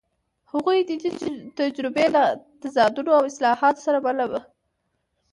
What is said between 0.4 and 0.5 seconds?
د